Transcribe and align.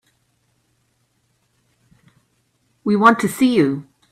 We 2.83 2.95
want 2.95 3.19
to 3.19 3.27
see 3.27 3.55
you. 3.55 3.87